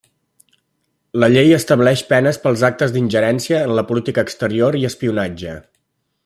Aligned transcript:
La 1.23 1.27
llei 1.33 1.51
estableix 1.57 2.01
penes 2.13 2.41
pels 2.45 2.63
actes 2.71 2.95
d'ingerència 2.97 3.61
en 3.67 3.75
la 3.81 3.85
política 3.93 4.25
exterior 4.29 4.79
i 4.81 4.83
espionatge. 4.91 5.55